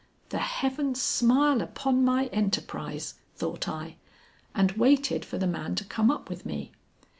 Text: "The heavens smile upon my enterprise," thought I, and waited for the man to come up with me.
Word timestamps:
"The 0.29 0.39
heavens 0.39 0.99
smile 0.99 1.61
upon 1.61 2.03
my 2.03 2.25
enterprise," 2.33 3.13
thought 3.35 3.69
I, 3.69 3.97
and 4.55 4.71
waited 4.71 5.23
for 5.23 5.37
the 5.37 5.45
man 5.45 5.75
to 5.75 5.85
come 5.85 6.09
up 6.09 6.27
with 6.27 6.43
me. 6.43 6.71